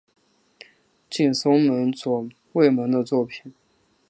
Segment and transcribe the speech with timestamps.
[1.11, 3.53] 近松门左卫门的作品。